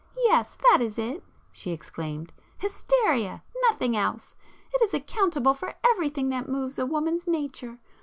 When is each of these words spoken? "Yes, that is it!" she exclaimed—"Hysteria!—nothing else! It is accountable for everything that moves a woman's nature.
"Yes, 0.17 0.57
that 0.71 0.79
is 0.81 0.97
it!" 0.97 1.23
she 1.51 1.69
exclaimed—"Hysteria!—nothing 1.69 3.95
else! 3.95 4.33
It 4.73 4.81
is 4.81 4.95
accountable 4.95 5.53
for 5.53 5.75
everything 5.85 6.29
that 6.29 6.49
moves 6.49 6.79
a 6.79 6.87
woman's 6.87 7.27
nature. 7.27 7.77